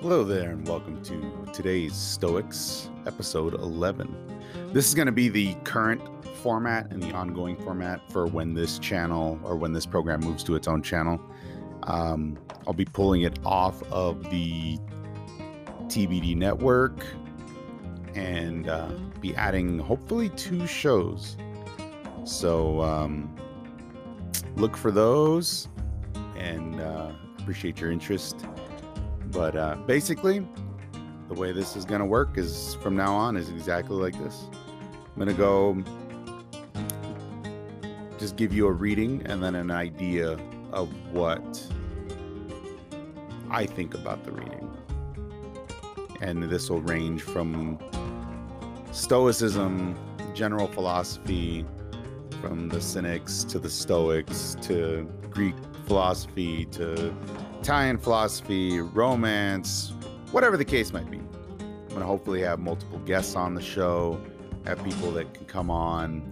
Hello 0.00 0.22
there, 0.22 0.50
and 0.50 0.64
welcome 0.68 1.02
to 1.02 1.44
today's 1.52 1.92
Stoics, 1.92 2.88
episode 3.04 3.54
11. 3.54 4.38
This 4.72 4.86
is 4.86 4.94
going 4.94 5.06
to 5.06 5.12
be 5.12 5.28
the 5.28 5.54
current 5.64 6.00
format 6.36 6.92
and 6.92 7.02
the 7.02 7.10
ongoing 7.10 7.56
format 7.56 8.00
for 8.12 8.28
when 8.28 8.54
this 8.54 8.78
channel 8.78 9.40
or 9.42 9.56
when 9.56 9.72
this 9.72 9.86
program 9.86 10.20
moves 10.20 10.44
to 10.44 10.54
its 10.54 10.68
own 10.68 10.82
channel. 10.82 11.20
Um, 11.82 12.38
I'll 12.64 12.74
be 12.74 12.84
pulling 12.84 13.22
it 13.22 13.40
off 13.44 13.82
of 13.90 14.22
the 14.30 14.78
TBD 15.88 16.36
network 16.36 17.04
and 18.14 18.68
uh, 18.68 18.92
be 19.20 19.34
adding 19.34 19.80
hopefully 19.80 20.28
two 20.28 20.64
shows. 20.68 21.36
So 22.22 22.82
um, 22.82 23.36
look 24.54 24.76
for 24.76 24.92
those 24.92 25.66
and 26.36 26.80
uh, 26.80 27.10
appreciate 27.40 27.80
your 27.80 27.90
interest. 27.90 28.46
But 29.38 29.54
uh, 29.54 29.76
basically, 29.86 30.44
the 31.28 31.34
way 31.34 31.52
this 31.52 31.76
is 31.76 31.84
going 31.84 32.00
to 32.00 32.04
work 32.04 32.36
is 32.36 32.74
from 32.82 32.96
now 32.96 33.14
on 33.14 33.36
is 33.36 33.48
exactly 33.50 33.94
like 33.94 34.18
this. 34.20 34.48
I'm 34.92 35.14
going 35.14 35.28
to 35.28 35.32
go 35.32 35.80
just 38.18 38.34
give 38.34 38.52
you 38.52 38.66
a 38.66 38.72
reading 38.72 39.22
and 39.26 39.40
then 39.40 39.54
an 39.54 39.70
idea 39.70 40.36
of 40.72 40.88
what 41.12 41.64
I 43.48 43.64
think 43.64 43.94
about 43.94 44.24
the 44.24 44.32
reading. 44.32 44.76
And 46.20 46.42
this 46.42 46.68
will 46.68 46.80
range 46.80 47.22
from 47.22 47.78
Stoicism, 48.90 49.96
general 50.34 50.66
philosophy, 50.66 51.64
from 52.40 52.68
the 52.68 52.80
Cynics 52.80 53.44
to 53.44 53.60
the 53.60 53.70
Stoics 53.70 54.56
to 54.62 55.08
Greek 55.30 55.54
philosophy 55.86 56.64
to 56.72 57.14
Italian 57.60 57.98
philosophy, 57.98 58.80
romance, 58.80 59.92
whatever 60.30 60.56
the 60.56 60.64
case 60.64 60.92
might 60.92 61.10
be. 61.10 61.18
I'm 61.18 61.88
going 61.88 62.00
to 62.00 62.06
hopefully 62.06 62.40
have 62.42 62.60
multiple 62.60 62.98
guests 63.00 63.34
on 63.34 63.54
the 63.54 63.60
show, 63.60 64.20
have 64.64 64.82
people 64.84 65.10
that 65.12 65.34
can 65.34 65.44
come 65.46 65.70
on. 65.70 66.22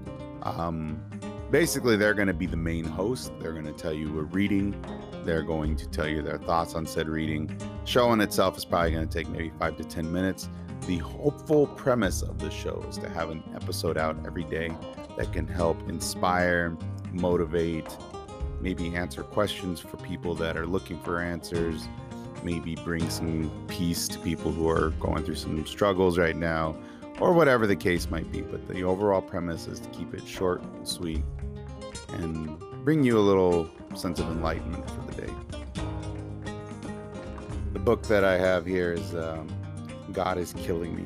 Um, 0.42 1.02
basically, 1.50 1.96
they're 1.96 2.14
going 2.14 2.28
to 2.28 2.34
be 2.34 2.46
the 2.46 2.56
main 2.56 2.84
host. 2.84 3.32
They're 3.40 3.52
going 3.52 3.66
to 3.66 3.72
tell 3.72 3.92
you 3.92 4.18
a 4.20 4.22
reading. 4.22 4.80
They're 5.24 5.42
going 5.42 5.74
to 5.76 5.88
tell 5.88 6.06
you 6.06 6.22
their 6.22 6.38
thoughts 6.38 6.74
on 6.74 6.86
said 6.86 7.08
reading. 7.08 7.58
Show 7.84 8.12
in 8.12 8.20
itself 8.20 8.56
is 8.56 8.64
probably 8.64 8.92
going 8.92 9.08
to 9.08 9.12
take 9.12 9.28
maybe 9.28 9.50
five 9.58 9.76
to 9.78 9.84
10 9.84 10.12
minutes. 10.12 10.48
The 10.86 10.98
hopeful 10.98 11.66
premise 11.66 12.22
of 12.22 12.38
the 12.38 12.50
show 12.50 12.84
is 12.88 12.98
to 12.98 13.08
have 13.08 13.30
an 13.30 13.42
episode 13.54 13.98
out 13.98 14.16
every 14.24 14.44
day 14.44 14.70
that 15.16 15.32
can 15.32 15.48
help 15.48 15.88
inspire, 15.88 16.76
motivate, 17.12 17.88
maybe 18.60 18.94
answer 18.94 19.22
questions 19.22 19.80
for 19.80 19.96
people 19.98 20.34
that 20.36 20.56
are 20.56 20.66
looking 20.66 20.98
for 21.00 21.20
answers, 21.20 21.88
maybe 22.42 22.74
bring 22.76 23.08
some 23.10 23.50
peace 23.68 24.08
to 24.08 24.18
people 24.20 24.52
who 24.52 24.68
are 24.68 24.90
going 25.00 25.24
through 25.24 25.34
some 25.34 25.64
struggles 25.66 26.18
right 26.18 26.36
now, 26.36 26.76
or 27.20 27.32
whatever 27.32 27.66
the 27.66 27.76
case 27.76 28.10
might 28.10 28.30
be. 28.30 28.40
But 28.40 28.66
the 28.68 28.82
overall 28.84 29.22
premise 29.22 29.66
is 29.66 29.80
to 29.80 29.88
keep 29.90 30.14
it 30.14 30.26
short 30.26 30.62
and 30.62 30.86
sweet 30.86 31.22
and 32.08 32.58
bring 32.84 33.02
you 33.02 33.18
a 33.18 33.20
little 33.20 33.68
sense 33.94 34.20
of 34.20 34.26
enlightenment 34.28 34.88
for 34.90 35.00
the 35.10 35.22
day. 35.22 35.32
The 37.72 37.78
book 37.80 38.02
that 38.04 38.24
I 38.24 38.38
have 38.38 38.64
here 38.66 38.92
is 38.92 39.14
um, 39.14 39.48
God 40.12 40.38
is 40.38 40.52
Killing 40.54 40.94
Me 40.94 41.04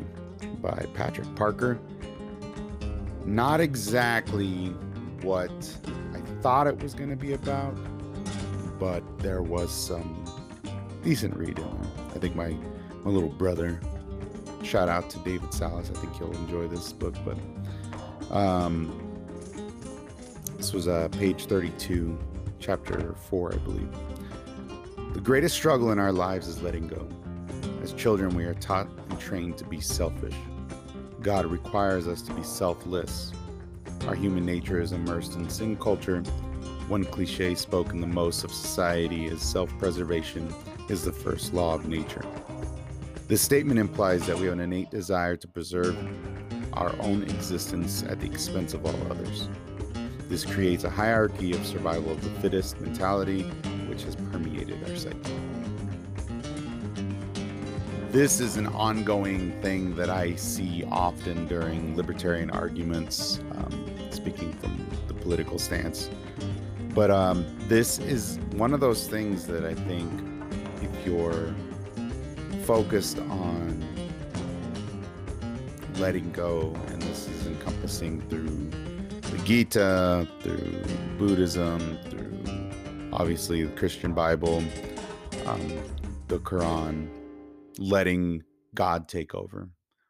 by 0.61 0.87
Patrick 0.95 1.35
Parker. 1.35 1.79
Not 3.25 3.61
exactly 3.61 4.69
what 5.23 5.51
thought 6.41 6.67
it 6.67 6.83
was 6.83 6.95
going 6.95 7.11
to 7.11 7.17
be 7.17 7.35
about, 7.35 7.77
but 8.79 9.03
there 9.19 9.43
was 9.43 9.71
some 9.71 10.25
decent 11.03 11.37
reading. 11.37 11.69
I 12.15 12.19
think 12.19 12.35
my 12.35 12.57
my 13.05 13.11
little 13.11 13.29
brother. 13.29 13.81
Shout 14.63 14.89
out 14.89 15.09
to 15.11 15.19
David 15.21 15.53
Salas. 15.55 15.91
I 15.91 15.95
think 15.95 16.17
he'll 16.17 16.33
enjoy 16.33 16.69
this 16.69 16.93
book. 16.93 17.15
But 17.25 18.35
um, 18.35 18.93
this 20.57 20.73
was 20.73 20.87
uh, 20.87 21.09
page 21.13 21.47
32, 21.47 22.19
chapter 22.59 23.15
4, 23.31 23.55
I 23.55 23.57
believe. 23.59 23.95
The 25.15 25.21
greatest 25.21 25.55
struggle 25.55 25.93
in 25.93 25.99
our 25.99 26.13
lives 26.13 26.47
is 26.47 26.63
letting 26.63 26.89
go. 26.89 27.09
As 27.83 27.95
children, 27.95 28.35
we 28.37 28.45
are 28.45 28.55
taught 28.55 28.89
and 29.09 29.19
trained 29.19 29.57
to 29.59 29.65
be 29.65 29.81
selfish. 29.81 30.35
God 31.23 31.47
requires 31.47 32.07
us 32.07 32.21
to 32.23 32.35
be 32.35 32.43
selfless. 32.43 33.33
Our 34.07 34.15
human 34.15 34.45
nature 34.45 34.81
is 34.81 34.93
immersed 34.93 35.37
in 35.37 35.49
sin 35.49 35.77
culture. 35.77 36.21
One 36.89 37.05
cliche 37.05 37.55
spoken 37.55 38.01
the 38.01 38.07
most 38.07 38.45
of 38.45 38.53
society 38.53 39.27
is 39.27 39.43
self 39.43 39.71
preservation 39.79 40.53
is 40.89 41.05
the 41.05 41.13
first 41.13 41.55
law 41.55 41.75
of 41.75 41.87
nature. 41.87 42.25
This 43.29 43.43
statement 43.43 43.79
implies 43.79 44.27
that 44.27 44.37
we 44.37 44.47
have 44.47 44.55
an 44.55 44.61
innate 44.61 44.91
desire 44.91 45.37
to 45.37 45.47
preserve 45.47 45.97
our 46.73 46.95
own 47.01 47.23
existence 47.23 48.03
at 48.03 48.21
the 48.21 48.27
expense 48.27 48.75
of 48.75 48.85
all 48.85 49.13
others. 49.13 49.49
This 50.29 50.45
creates 50.45 50.85
a 50.85 50.91
hierarchy 50.91 51.53
of 51.53 51.65
survival 51.67 52.13
of 52.13 52.23
the 52.23 52.31
fittest 52.41 52.81
mentality, 52.81 53.43
which 53.89 54.03
has 54.05 54.17
permeated 54.17 54.83
our 54.89 54.97
psyche. 54.97 55.35
This 58.11 58.41
is 58.41 58.57
an 58.57 58.67
ongoing 58.67 59.53
thing 59.63 59.95
that 59.95 60.11
I 60.11 60.35
see 60.35 60.85
often 60.91 61.47
during 61.47 61.97
libertarian 61.97 62.51
arguments, 62.51 63.39
um, 63.53 63.80
speaking 64.31 64.53
from 64.55 64.87
the 65.09 65.15
political 65.15 65.59
stance. 65.59 66.09
But 66.95 67.11
um, 67.11 67.45
this 67.69 67.99
is 67.99 68.39
one 68.53 68.73
of 68.75 68.81
those 68.81 69.09
things 69.09 69.47
that 69.47 69.65
I 69.65 69.75
think 69.75 70.11
if 70.83 71.07
you're 71.07 71.55
focused 72.65 73.19
on 73.19 73.85
letting 75.97 76.31
go, 76.33 76.75
and 76.89 77.03
this 77.03 77.29
is 77.29 77.47
encompassing 77.47 78.21
through 78.29 78.71
the 79.21 79.39
Gita, 79.45 80.27
through 80.41 80.83
Buddhism, 81.19 81.99
through 82.09 83.11
obviously 83.13 83.65
the 83.65 83.73
Christian 83.73 84.15
Bible, 84.15 84.63
um, 85.47 85.79
the 86.29 86.39
Quran, 86.39 87.09
letting 87.79 88.43
God 88.75 89.09
take 89.09 89.35
over 89.35 89.69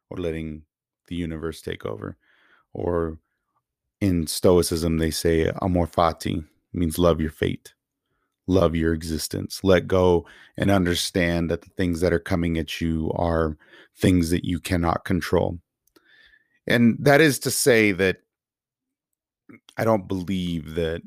or 0.09 0.17
letting 0.17 0.63
the 1.07 1.15
universe 1.15 1.61
take 1.61 1.85
over. 1.85 2.17
Or 2.73 3.17
in 4.01 4.27
Stoicism, 4.27 4.97
they 4.97 5.11
say 5.11 5.51
amor 5.61 5.87
fati, 5.87 6.43
means 6.73 6.97
love 6.97 7.21
your 7.21 7.31
fate, 7.31 7.73
love 8.47 8.75
your 8.75 8.93
existence, 8.93 9.63
let 9.63 9.87
go 9.87 10.25
and 10.57 10.71
understand 10.71 11.49
that 11.49 11.61
the 11.61 11.69
things 11.77 12.01
that 12.01 12.11
are 12.11 12.19
coming 12.19 12.57
at 12.57 12.81
you 12.81 13.11
are 13.15 13.57
things 13.97 14.31
that 14.31 14.43
you 14.43 14.59
cannot 14.59 15.05
control. 15.05 15.59
And 16.67 16.97
that 16.99 17.21
is 17.21 17.39
to 17.39 17.51
say 17.51 17.91
that 17.91 18.17
I 19.77 19.83
don't 19.83 20.07
believe 20.07 20.75
that 20.75 21.01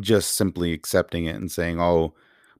just 0.00 0.32
simply 0.32 0.72
accepting 0.72 1.26
it 1.26 1.36
and 1.36 1.50
saying, 1.50 1.80
oh, 1.80 2.14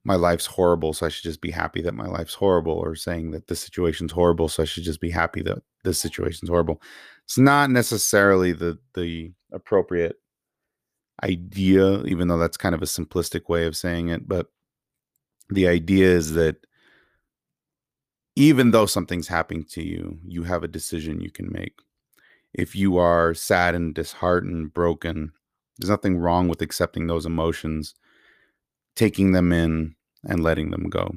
my 0.04 0.14
life's 0.14 0.46
horrible, 0.46 0.92
so 0.92 1.06
I 1.06 1.08
should 1.08 1.24
just 1.24 1.40
be 1.40 1.50
happy 1.50 1.80
that 1.82 1.94
my 1.94 2.06
life's 2.06 2.34
horrible, 2.34 2.74
or 2.74 2.94
saying 2.94 3.30
that 3.30 3.48
this 3.48 3.60
situation's 3.60 4.12
horrible, 4.12 4.48
so 4.48 4.62
I 4.62 4.66
should 4.66 4.84
just 4.84 5.00
be 5.00 5.10
happy 5.10 5.40
that 5.42 5.62
this 5.82 5.98
situation's 5.98 6.50
horrible. 6.50 6.82
It's 7.24 7.38
not 7.38 7.70
necessarily 7.70 8.52
the 8.52 8.78
the 8.94 9.32
appropriate 9.52 10.16
idea, 11.22 12.02
even 12.04 12.28
though 12.28 12.38
that's 12.38 12.56
kind 12.56 12.74
of 12.74 12.82
a 12.82 12.86
simplistic 12.86 13.48
way 13.48 13.66
of 13.66 13.76
saying 13.76 14.08
it. 14.08 14.28
But 14.28 14.48
the 15.48 15.68
idea 15.68 16.08
is 16.08 16.34
that 16.34 16.56
even 18.36 18.72
though 18.72 18.86
something's 18.86 19.28
happening 19.28 19.64
to 19.70 19.82
you, 19.82 20.18
you 20.26 20.42
have 20.42 20.64
a 20.64 20.68
decision 20.68 21.20
you 21.20 21.30
can 21.30 21.50
make. 21.52 21.78
If 22.52 22.74
you 22.74 22.98
are 22.98 23.34
sad 23.34 23.74
and 23.74 23.94
disheartened, 23.94 24.74
broken, 24.74 25.32
there's 25.78 25.90
nothing 25.90 26.18
wrong 26.18 26.48
with 26.48 26.62
accepting 26.62 27.06
those 27.06 27.26
emotions, 27.26 27.94
taking 28.96 29.32
them 29.32 29.52
in, 29.52 29.94
and 30.24 30.42
letting 30.42 30.70
them 30.70 30.88
go. 30.88 31.16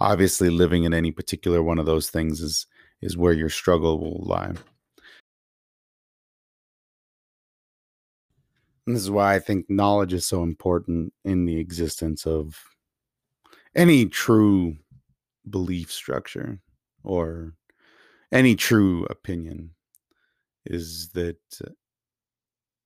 Obviously, 0.00 0.50
living 0.50 0.84
in 0.84 0.94
any 0.94 1.10
particular 1.12 1.62
one 1.62 1.78
of 1.78 1.86
those 1.86 2.10
things 2.10 2.40
is 2.40 2.66
is 3.00 3.16
where 3.16 3.32
your 3.32 3.50
struggle 3.50 3.98
will 3.98 4.24
lie. 4.24 4.52
This 8.86 9.02
is 9.02 9.10
why 9.10 9.34
I 9.34 9.38
think 9.38 9.70
knowledge 9.70 10.12
is 10.12 10.26
so 10.26 10.42
important 10.42 11.12
in 11.24 11.44
the 11.44 11.58
existence 11.58 12.26
of 12.26 12.60
any 13.74 14.06
true 14.06 14.76
belief 15.48 15.90
structure 15.90 16.58
or 17.04 17.54
any 18.32 18.56
true 18.56 19.04
opinion 19.10 19.70
is 20.66 21.10
that 21.10 21.36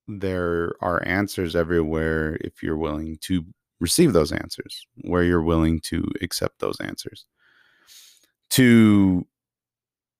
there 0.09 0.75
are 0.81 1.03
answers 1.07 1.57
everywhere 1.57 2.37
if 2.43 2.63
you're 2.63 2.77
willing 2.77 3.19
to 3.23 3.45
receive 3.81 4.13
those 4.13 4.33
answers, 4.33 4.87
where 5.03 5.23
you're 5.23 5.43
willing 5.43 5.81
to 5.81 6.07
accept 6.23 6.59
those 6.61 6.81
answers. 6.81 7.27
To 8.51 9.27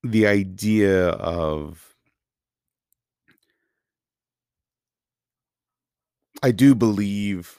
the 0.03 0.27
idea 0.27 1.09
of 1.09 1.95
I 6.43 6.51
do 6.51 6.75
believe 6.75 7.57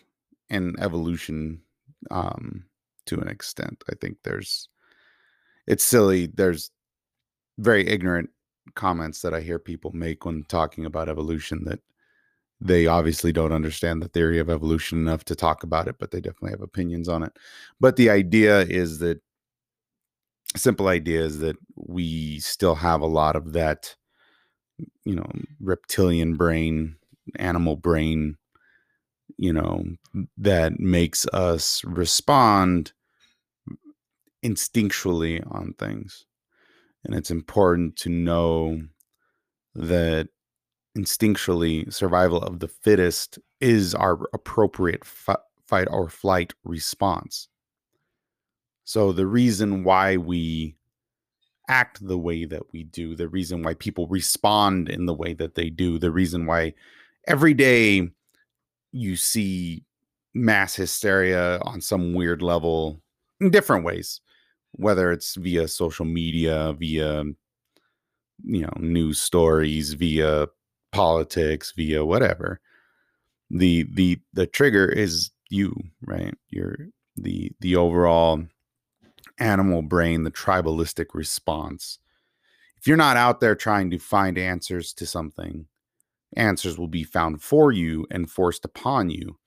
in 0.48 0.74
evolution 0.78 1.62
um, 2.10 2.64
to 3.06 3.18
an 3.20 3.28
extent. 3.28 3.82
I 3.90 3.94
think 4.00 4.18
there's 4.24 4.68
it's 5.66 5.84
silly. 5.84 6.26
There's 6.26 6.70
very 7.58 7.86
ignorant 7.86 8.30
comments 8.74 9.20
that 9.22 9.34
I 9.34 9.40
hear 9.40 9.58
people 9.58 9.90
make 9.92 10.24
when 10.24 10.44
talking 10.44 10.86
about 10.86 11.08
evolution 11.08 11.64
that 11.64 11.80
they 12.60 12.86
obviously 12.86 13.32
don't 13.32 13.52
understand 13.52 14.02
the 14.02 14.08
theory 14.08 14.38
of 14.38 14.50
evolution 14.50 14.98
enough 14.98 15.24
to 15.24 15.36
talk 15.36 15.62
about 15.62 15.88
it, 15.88 15.96
but 15.98 16.10
they 16.10 16.20
definitely 16.20 16.50
have 16.50 16.62
opinions 16.62 17.08
on 17.08 17.22
it. 17.22 17.32
But 17.80 17.96
the 17.96 18.10
idea 18.10 18.60
is 18.62 18.98
that 18.98 19.20
simple 20.56 20.88
idea 20.88 21.20
is 21.20 21.38
that 21.40 21.56
we 21.76 22.40
still 22.40 22.74
have 22.74 23.00
a 23.00 23.06
lot 23.06 23.36
of 23.36 23.52
that, 23.52 23.94
you 25.04 25.14
know, 25.14 25.30
reptilian 25.60 26.36
brain, 26.36 26.96
animal 27.36 27.76
brain, 27.76 28.36
you 29.38 29.52
know, 29.52 29.84
that 30.36 30.78
makes 30.80 31.26
us 31.28 31.82
respond 31.84 32.92
instinctually 34.44 35.42
on 35.54 35.72
things. 35.78 36.26
And 37.04 37.14
it's 37.14 37.30
important 37.30 37.96
to 37.96 38.10
know 38.10 38.82
that 39.74 40.28
instinctually 40.96 41.92
survival 41.92 42.42
of 42.42 42.58
the 42.58 42.68
fittest 42.68 43.38
is 43.60 43.94
our 43.94 44.18
appropriate 44.32 45.04
fight 45.04 45.86
or 45.90 46.08
flight 46.08 46.52
response. 46.64 47.48
So 48.84 49.12
the 49.12 49.26
reason 49.26 49.84
why 49.84 50.16
we 50.16 50.74
act 51.68 52.04
the 52.04 52.18
way 52.18 52.44
that 52.46 52.72
we 52.72 52.84
do, 52.84 53.14
the 53.14 53.28
reason 53.28 53.62
why 53.62 53.74
people 53.74 54.08
respond 54.08 54.88
in 54.88 55.06
the 55.06 55.14
way 55.14 55.34
that 55.34 55.54
they 55.54 55.70
do, 55.70 55.98
the 55.98 56.10
reason 56.10 56.46
why 56.46 56.74
every 57.28 57.54
day 57.54 58.08
you 58.92 59.16
see 59.16 59.84
mass 60.34 60.74
hysteria 60.74 61.58
on 61.62 61.80
some 61.80 62.14
weird 62.14 62.42
level 62.42 63.00
in 63.40 63.50
different 63.50 63.84
ways, 63.84 64.20
whether 64.72 65.12
it's 65.12 65.34
via 65.36 65.68
social 65.68 66.04
media, 66.04 66.74
via 66.78 67.24
you 68.44 68.62
know, 68.62 68.72
news 68.78 69.20
stories, 69.20 69.94
via 69.94 70.46
politics, 70.92 71.72
via 71.76 72.04
whatever. 72.04 72.60
The 73.50 73.84
the 73.92 74.18
the 74.34 74.46
trigger 74.46 74.86
is 74.86 75.30
you, 75.50 75.74
right? 76.02 76.34
You're 76.50 76.88
the 77.16 77.52
the 77.60 77.76
overall 77.76 78.42
animal 79.38 79.82
brain, 79.82 80.24
the 80.24 80.30
tribalistic 80.30 81.14
response. 81.14 81.98
If 82.76 82.86
you're 82.86 82.96
not 82.96 83.16
out 83.16 83.40
there 83.40 83.54
trying 83.54 83.90
to 83.90 83.98
find 83.98 84.38
answers 84.38 84.92
to 84.94 85.06
something, 85.06 85.66
answers 86.36 86.78
will 86.78 86.88
be 86.88 87.04
found 87.04 87.42
for 87.42 87.72
you 87.72 88.06
and 88.10 88.30
forced 88.30 88.64
upon 88.64 89.10
you. 89.10 89.38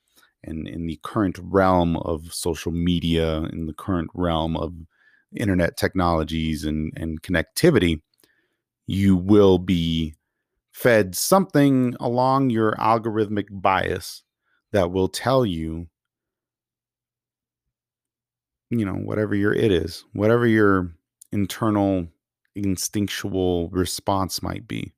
And 0.43 0.67
in 0.67 0.87
the 0.87 0.99
current 1.03 1.39
realm 1.41 1.97
of 1.97 2.33
social 2.33 2.71
media, 2.71 3.43
in 3.53 3.67
the 3.67 3.73
current 3.73 4.09
realm 4.13 4.57
of 4.57 4.73
internet 5.35 5.77
technologies 5.77 6.65
and, 6.65 6.91
and 6.95 7.21
connectivity, 7.21 8.01
you 8.87 9.15
will 9.15 9.59
be 9.59 10.15
fed 10.71 11.15
something 11.15 11.95
along 11.99 12.49
your 12.49 12.73
algorithmic 12.73 13.45
bias 13.51 14.23
that 14.71 14.91
will 14.91 15.07
tell 15.07 15.45
you 15.45 15.87
you 18.69 18.85
know 18.85 18.93
whatever 18.93 19.35
your 19.35 19.53
it 19.53 19.71
is 19.71 20.05
whatever 20.13 20.47
your 20.47 20.91
internal 21.31 22.07
instinctual 22.55 23.69
response 23.69 24.41
might 24.41 24.67
be 24.67 24.93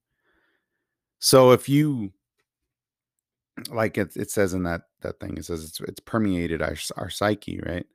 so 1.23 1.51
if 1.51 1.69
you 1.69 2.11
like 3.69 3.97
it, 3.97 4.15
it 4.17 4.29
says 4.29 4.53
in 4.53 4.63
that 4.63 4.81
that 5.01 5.19
thing 5.19 5.37
it 5.37 5.45
says 5.45 5.63
it's 5.63 5.79
it's 5.81 5.99
permeated 6.01 6.61
our, 6.61 6.75
our 6.97 7.09
psyche 7.09 7.61
right 7.65 7.85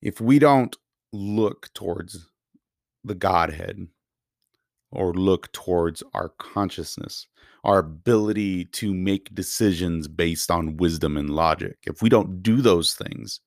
if 0.00 0.20
we 0.20 0.38
don't 0.38 0.76
look 1.12 1.72
towards 1.74 2.28
the 3.04 3.14
godhead 3.14 3.88
or 4.92 5.14
look 5.14 5.50
towards 5.52 6.02
our 6.14 6.28
consciousness, 6.38 7.26
our 7.64 7.78
ability 7.78 8.66
to 8.66 8.92
make 8.92 9.34
decisions 9.34 10.06
based 10.06 10.50
on 10.50 10.76
wisdom 10.76 11.16
and 11.16 11.30
logic. 11.30 11.78
If 11.84 12.02
we 12.02 12.08
don't 12.08 12.42
do 12.42 12.60
those 12.60 12.94
things, 12.94 13.40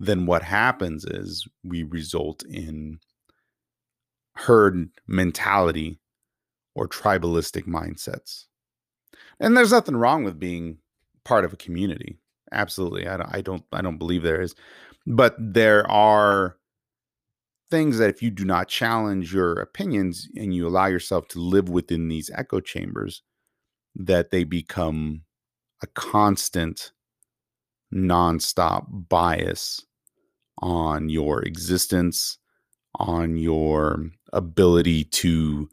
then 0.00 0.26
what 0.26 0.42
happens 0.42 1.04
is 1.04 1.46
we 1.64 1.84
result 1.84 2.44
in 2.44 2.98
herd 4.34 4.90
mentality 5.06 5.98
or 6.76 6.86
tribalistic 6.88 7.64
mindsets. 7.66 8.44
And 9.40 9.56
there's 9.56 9.72
nothing 9.72 9.96
wrong 9.96 10.24
with 10.24 10.38
being 10.38 10.78
part 11.24 11.44
of 11.44 11.52
a 11.52 11.56
community. 11.56 12.18
Absolutely. 12.52 13.08
I 13.08 13.16
don't 13.16 13.34
I 13.34 13.40
don't 13.40 13.64
I 13.72 13.82
don't 13.82 13.98
believe 13.98 14.22
there 14.22 14.40
is. 14.40 14.54
But 15.06 15.34
there 15.38 15.88
are 15.90 16.56
things 17.70 17.98
that 17.98 18.10
if 18.10 18.22
you 18.22 18.30
do 18.30 18.44
not 18.44 18.68
challenge 18.68 19.34
your 19.34 19.54
opinions 19.54 20.28
and 20.36 20.54
you 20.54 20.66
allow 20.68 20.86
yourself 20.86 21.26
to 21.28 21.40
live 21.40 21.68
within 21.68 22.08
these 22.08 22.30
echo 22.34 22.60
chambers, 22.60 23.22
that 23.96 24.30
they 24.30 24.44
become 24.44 25.22
a 25.82 25.86
constant, 25.88 26.92
nonstop 27.92 28.86
bias 29.08 29.84
on 30.58 31.08
your 31.08 31.42
existence, 31.42 32.38
on 32.96 33.36
your 33.36 34.06
ability 34.32 35.04
to 35.04 35.68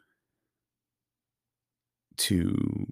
to 2.17 2.87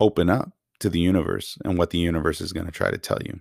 open 0.00 0.28
up 0.28 0.52
to 0.80 0.90
the 0.90 1.00
universe 1.00 1.56
and 1.64 1.78
what 1.78 1.90
the 1.90 1.98
universe 1.98 2.40
is 2.40 2.52
going 2.52 2.66
to 2.66 2.72
try 2.72 2.90
to 2.90 2.98
tell 2.98 3.18
you. 3.24 3.40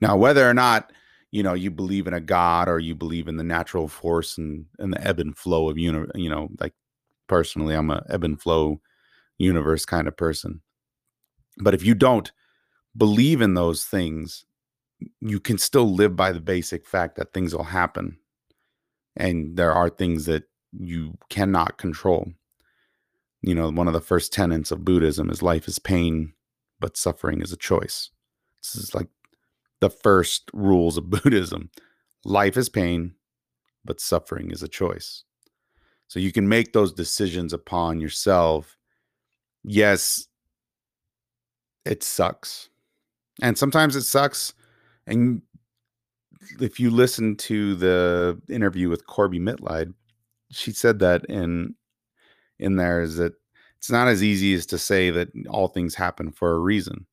Now, 0.00 0.16
whether 0.16 0.48
or 0.48 0.54
not 0.54 0.92
you 1.32 1.42
know 1.42 1.54
you 1.54 1.70
believe 1.70 2.06
in 2.06 2.14
a 2.14 2.20
god 2.20 2.68
or 2.68 2.78
you 2.78 2.94
believe 2.94 3.28
in 3.28 3.36
the 3.36 3.44
natural 3.44 3.88
force 3.88 4.38
and 4.38 4.66
and 4.78 4.92
the 4.92 5.06
ebb 5.06 5.18
and 5.18 5.36
flow 5.36 5.68
of 5.68 5.76
uni- 5.76 6.06
you 6.14 6.30
know 6.30 6.48
like 6.60 6.72
personally 7.26 7.74
i'm 7.74 7.90
a 7.90 8.02
ebb 8.08 8.22
and 8.22 8.40
flow 8.40 8.80
universe 9.36 9.84
kind 9.84 10.08
of 10.08 10.16
person. 10.16 10.62
But 11.58 11.74
if 11.74 11.84
you 11.84 11.94
don't 11.94 12.30
believe 12.96 13.40
in 13.42 13.54
those 13.54 13.84
things 13.84 14.46
you 15.20 15.40
can 15.40 15.58
still 15.58 15.92
live 15.94 16.16
by 16.16 16.32
the 16.32 16.40
basic 16.40 16.86
fact 16.86 17.16
that 17.16 17.32
things 17.32 17.54
will 17.54 17.64
happen. 17.64 18.18
And 19.16 19.56
there 19.56 19.72
are 19.72 19.90
things 19.90 20.26
that 20.26 20.44
you 20.72 21.16
cannot 21.30 21.78
control 21.78 22.32
you 23.46 23.54
know 23.54 23.70
one 23.70 23.86
of 23.86 23.94
the 23.94 24.00
first 24.00 24.32
tenets 24.32 24.70
of 24.70 24.84
buddhism 24.84 25.30
is 25.30 25.42
life 25.42 25.66
is 25.66 25.78
pain 25.78 26.34
but 26.78 26.96
suffering 26.96 27.40
is 27.40 27.52
a 27.52 27.56
choice 27.56 28.10
this 28.74 28.82
is 28.82 28.94
like 28.94 29.08
the 29.80 29.90
first 29.90 30.50
rules 30.52 30.96
of 30.96 31.10
Buddhism. 31.10 31.70
Life 32.24 32.56
is 32.56 32.68
pain, 32.68 33.14
but 33.84 34.00
suffering 34.00 34.50
is 34.50 34.62
a 34.62 34.68
choice. 34.68 35.24
So 36.08 36.20
you 36.20 36.32
can 36.32 36.48
make 36.48 36.72
those 36.72 36.92
decisions 36.92 37.52
upon 37.52 38.00
yourself. 38.00 38.76
Yes, 39.64 40.26
it 41.84 42.02
sucks. 42.02 42.68
And 43.42 43.58
sometimes 43.58 43.96
it 43.96 44.02
sucks. 44.02 44.54
And 45.06 45.42
if 46.60 46.78
you 46.80 46.90
listen 46.90 47.36
to 47.36 47.74
the 47.74 48.40
interview 48.48 48.88
with 48.88 49.06
Corbie 49.06 49.40
Mitleid, 49.40 49.94
she 50.50 50.70
said 50.70 51.00
that 51.00 51.24
in 51.26 51.74
in 52.58 52.76
there 52.76 53.02
is 53.02 53.16
that 53.16 53.34
it's 53.78 53.90
not 53.90 54.08
as 54.08 54.22
easy 54.22 54.54
as 54.54 54.66
to 54.66 54.78
say 54.78 55.10
that 55.10 55.28
all 55.48 55.68
things 55.68 55.94
happen 55.94 56.30
for 56.30 56.52
a 56.52 56.58
reason 56.58 57.06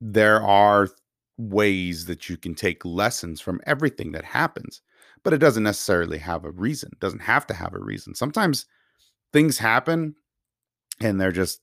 there 0.00 0.42
are 0.42 0.88
ways 1.36 2.06
that 2.06 2.28
you 2.28 2.36
can 2.36 2.54
take 2.54 2.84
lessons 2.84 3.40
from 3.40 3.60
everything 3.66 4.12
that 4.12 4.24
happens, 4.24 4.80
but 5.22 5.32
it 5.32 5.38
doesn't 5.38 5.62
necessarily 5.62 6.18
have 6.18 6.44
a 6.44 6.50
reason. 6.50 6.90
It 6.92 7.00
doesn't 7.00 7.20
have 7.20 7.46
to 7.48 7.54
have 7.54 7.74
a 7.74 7.78
reason. 7.78 8.14
Sometimes 8.14 8.66
things 9.32 9.58
happen 9.58 10.14
and 11.00 11.20
they're 11.20 11.32
just 11.32 11.60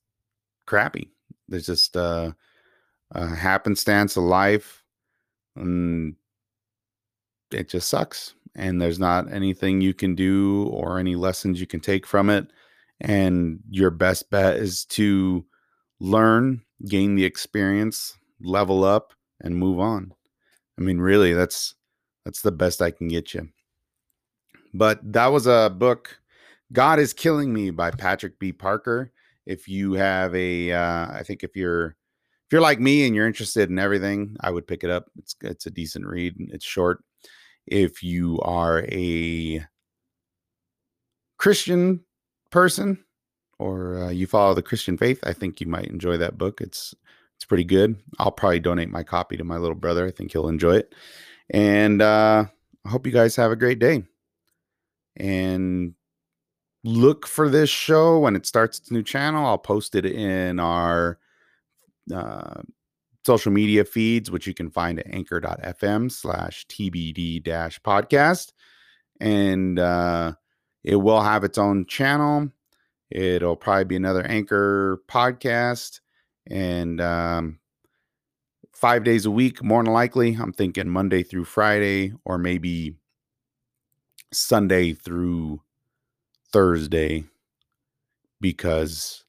crappy. 0.65 1.11
There's 1.47 1.65
just 1.65 1.95
a, 1.95 2.35
a 3.11 3.27
happenstance 3.27 4.17
of 4.17 4.23
life 4.23 4.83
and 5.55 6.15
it 7.51 7.69
just 7.69 7.89
sucks. 7.89 8.33
And 8.57 8.81
there's 8.81 8.99
not 8.99 9.31
anything 9.31 9.81
you 9.81 9.93
can 9.93 10.15
do 10.15 10.67
or 10.73 10.99
any 10.99 11.15
lessons 11.15 11.61
you 11.61 11.67
can 11.67 11.79
take 11.79 12.05
from 12.05 12.29
it. 12.29 12.47
And 12.99 13.59
your 13.69 13.91
best 13.91 14.29
bet 14.31 14.57
is 14.57 14.83
to 14.85 15.45
learn, 15.99 16.63
gain 16.87 17.15
the 17.15 17.25
experience, 17.25 18.17
level 18.41 18.83
up 18.83 19.13
and 19.41 19.55
move 19.55 19.79
on. 19.79 20.13
I 20.77 20.81
mean, 20.81 20.97
really, 20.97 21.33
that's 21.33 21.75
that's 22.25 22.41
the 22.41 22.51
best 22.51 22.81
I 22.81 22.91
can 22.91 23.07
get 23.07 23.33
you. 23.33 23.49
But 24.73 24.99
that 25.13 25.27
was 25.27 25.47
a 25.47 25.73
book, 25.75 26.19
God 26.73 26.99
is 26.99 27.13
Killing 27.13 27.53
Me 27.53 27.69
by 27.69 27.91
Patrick 27.91 28.39
B. 28.39 28.51
Parker. 28.51 29.11
If 29.45 29.67
you 29.67 29.93
have 29.93 30.35
a, 30.35 30.73
uh, 30.73 31.07
I 31.11 31.23
think 31.23 31.43
if 31.43 31.55
you're 31.55 31.95
if 32.47 32.51
you're 32.51 32.61
like 32.61 32.79
me 32.79 33.05
and 33.05 33.15
you're 33.15 33.27
interested 33.27 33.69
in 33.69 33.79
everything, 33.79 34.35
I 34.41 34.51
would 34.51 34.67
pick 34.67 34.83
it 34.83 34.89
up. 34.89 35.05
It's 35.17 35.35
it's 35.41 35.65
a 35.65 35.71
decent 35.71 36.05
read. 36.05 36.35
It's 36.37 36.65
short. 36.65 37.03
If 37.67 38.03
you 38.03 38.39
are 38.41 38.85
a 38.89 39.65
Christian 41.37 42.03
person 42.49 43.03
or 43.59 44.03
uh, 44.03 44.09
you 44.09 44.27
follow 44.27 44.53
the 44.53 44.61
Christian 44.61 44.97
faith, 44.97 45.19
I 45.23 45.33
think 45.33 45.59
you 45.59 45.67
might 45.67 45.87
enjoy 45.87 46.17
that 46.17 46.37
book. 46.37 46.61
It's 46.61 46.95
it's 47.35 47.45
pretty 47.45 47.65
good. 47.65 48.01
I'll 48.17 48.31
probably 48.31 48.59
donate 48.59 48.89
my 48.89 49.03
copy 49.03 49.37
to 49.37 49.43
my 49.43 49.57
little 49.57 49.75
brother. 49.75 50.07
I 50.07 50.11
think 50.11 50.31
he'll 50.31 50.47
enjoy 50.47 50.77
it. 50.77 50.95
And 51.51 52.01
uh, 52.01 52.45
I 52.83 52.89
hope 52.89 53.05
you 53.05 53.13
guys 53.13 53.35
have 53.35 53.51
a 53.51 53.55
great 53.55 53.77
day. 53.77 54.03
And 55.15 55.93
look 56.83 57.27
for 57.27 57.47
this 57.47 57.69
show 57.69 58.17
when 58.17 58.35
it 58.35 58.47
starts 58.47 58.79
its 58.79 58.89
new 58.91 59.03
channel. 59.03 59.45
I'll 59.45 59.59
post 59.59 59.93
it 59.93 60.05
in 60.05 60.59
our 60.59 61.19
uh, 62.13 62.61
social 63.27 63.51
media 63.51 63.83
feeds, 63.83 64.31
which 64.31 64.47
you 64.47 64.53
can 64.53 64.69
find 64.69 64.99
at 64.99 65.13
anchor.fm 65.13 66.09
slash 66.09 66.65
TBD 66.67 67.43
dash 67.43 67.79
podcast. 67.81 68.53
And 69.19 69.77
uh, 69.77 70.33
it 70.85 70.95
will 70.95 71.19
have 71.21 71.43
its 71.43 71.57
own 71.57 71.85
channel. 71.87 72.49
It'll 73.11 73.57
probably 73.57 73.83
be 73.83 73.97
another 73.97 74.25
Anchor 74.25 75.01
podcast. 75.09 75.99
And 76.49 77.01
um, 77.01 77.59
five 78.71 79.03
days 79.03 79.25
a 79.25 79.31
week, 79.31 79.61
more 79.61 79.83
than 79.83 79.91
likely. 79.91 80.37
I'm 80.39 80.53
thinking 80.53 80.87
Monday 80.87 81.21
through 81.21 81.45
Friday, 81.45 82.13
or 82.23 82.37
maybe 82.37 82.95
Sunday 84.31 84.93
through 84.93 85.61
Thursday, 86.53 87.25
because 88.39 89.25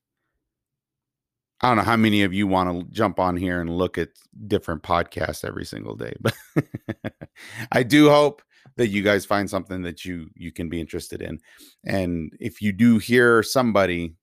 I 1.60 1.68
don't 1.68 1.76
know 1.76 1.82
how 1.82 1.96
many 1.96 2.22
of 2.22 2.32
you 2.32 2.46
want 2.46 2.70
to 2.70 2.94
jump 2.94 3.18
on 3.18 3.36
here 3.36 3.60
and 3.60 3.76
look 3.76 3.98
at 3.98 4.10
different 4.46 4.82
podcasts 4.82 5.44
every 5.44 5.64
single 5.64 5.96
day, 5.96 6.14
but 6.20 6.34
I 7.72 7.82
do 7.82 8.08
hope 8.08 8.42
that 8.76 8.88
you 8.88 9.02
guys 9.02 9.26
find 9.26 9.50
something 9.50 9.82
that 9.82 10.04
you 10.04 10.28
you 10.36 10.52
can 10.52 10.68
be 10.68 10.80
interested 10.80 11.20
in. 11.20 11.40
And 11.84 12.32
if 12.38 12.62
you 12.62 12.72
do 12.72 12.98
hear 12.98 13.42
somebody, 13.42 14.14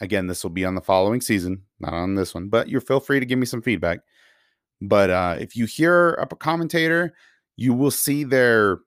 again, 0.00 0.26
this 0.26 0.42
will 0.42 0.50
be 0.50 0.66
on 0.66 0.74
the 0.74 0.82
following 0.82 1.22
season, 1.22 1.62
not 1.80 1.94
on 1.94 2.14
this 2.14 2.34
one, 2.34 2.48
but 2.48 2.68
you 2.68 2.78
feel 2.80 3.00
free 3.00 3.20
to 3.20 3.26
give 3.26 3.38
me 3.38 3.46
some 3.46 3.62
feedback. 3.62 4.00
But 4.82 5.10
uh, 5.10 5.36
if 5.40 5.56
you 5.56 5.64
hear 5.64 6.10
a 6.14 6.26
commentator, 6.26 7.14
you 7.56 7.72
will 7.72 7.90
see 7.90 8.24
their 8.24 8.80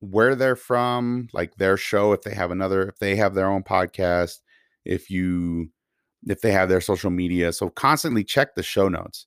where 0.00 0.34
they're 0.34 0.56
from, 0.56 1.28
like 1.32 1.56
their 1.56 1.76
show, 1.76 2.12
if 2.12 2.22
they 2.22 2.34
have 2.34 2.50
another, 2.50 2.88
if 2.88 2.98
they 2.98 3.16
have 3.16 3.34
their 3.34 3.50
own 3.50 3.62
podcast, 3.62 4.38
if 4.84 5.10
you 5.10 5.70
if 6.26 6.40
they 6.40 6.52
have 6.52 6.68
their 6.68 6.80
social 6.80 7.10
media. 7.10 7.52
So 7.52 7.68
constantly 7.70 8.24
check 8.24 8.54
the 8.54 8.62
show 8.62 8.88
notes. 8.88 9.26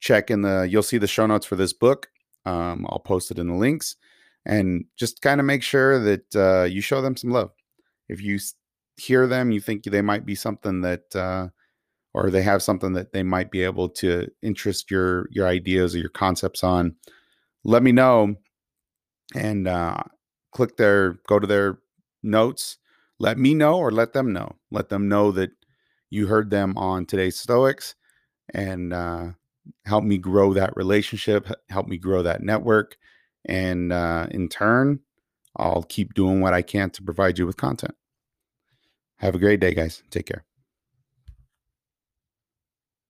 Check 0.00 0.30
in 0.30 0.42
the 0.42 0.68
you'll 0.70 0.82
see 0.82 0.98
the 0.98 1.06
show 1.06 1.26
notes 1.26 1.46
for 1.46 1.56
this 1.56 1.72
book. 1.72 2.08
Um, 2.46 2.86
I'll 2.88 3.00
post 3.00 3.30
it 3.30 3.38
in 3.38 3.48
the 3.48 3.54
links 3.54 3.96
and 4.46 4.84
just 4.96 5.20
kind 5.20 5.40
of 5.40 5.46
make 5.46 5.62
sure 5.62 5.98
that 5.98 6.36
uh, 6.36 6.64
you 6.64 6.80
show 6.80 7.02
them 7.02 7.16
some 7.16 7.30
love. 7.30 7.50
If 8.08 8.22
you 8.22 8.38
hear 8.96 9.26
them, 9.26 9.50
you 9.50 9.60
think 9.60 9.84
they 9.84 10.02
might 10.02 10.26
be 10.26 10.34
something 10.34 10.80
that, 10.82 11.14
uh, 11.14 11.48
or 12.14 12.30
they 12.30 12.42
have 12.42 12.62
something 12.62 12.94
that 12.94 13.12
they 13.12 13.22
might 13.22 13.50
be 13.50 13.62
able 13.62 13.88
to 13.88 14.28
interest 14.42 14.90
your 14.90 15.28
your 15.30 15.46
ideas 15.46 15.94
or 15.94 15.98
your 15.98 16.10
concepts 16.10 16.64
on. 16.64 16.96
Let 17.62 17.82
me 17.82 17.92
know, 17.92 18.36
and 19.34 19.68
uh, 19.68 20.02
click 20.52 20.76
their 20.76 21.18
go 21.28 21.38
to 21.38 21.46
their 21.46 21.78
notes. 22.22 22.78
Let 23.18 23.38
me 23.38 23.54
know 23.54 23.78
or 23.78 23.90
let 23.92 24.12
them 24.12 24.32
know. 24.32 24.56
Let 24.70 24.88
them 24.88 25.08
know 25.08 25.30
that 25.32 25.50
you 26.10 26.26
heard 26.26 26.50
them 26.50 26.76
on 26.76 27.06
today's 27.06 27.38
Stoics, 27.38 27.94
and 28.52 28.92
uh, 28.92 29.30
help 29.84 30.04
me 30.04 30.18
grow 30.18 30.52
that 30.54 30.76
relationship. 30.76 31.48
Help 31.68 31.86
me 31.86 31.96
grow 31.96 32.22
that 32.22 32.42
network 32.42 32.96
and 33.44 33.92
uh, 33.92 34.26
in 34.30 34.48
turn, 34.48 35.00
I'll 35.56 35.82
keep 35.82 36.14
doing 36.14 36.40
what 36.40 36.54
I 36.54 36.62
can 36.62 36.90
to 36.90 37.02
provide 37.02 37.38
you 37.38 37.46
with 37.46 37.56
content. 37.56 37.94
Have 39.16 39.34
a 39.34 39.38
great 39.38 39.60
day, 39.60 39.74
guys. 39.74 40.02
Take 40.10 40.26
care. 40.26 40.44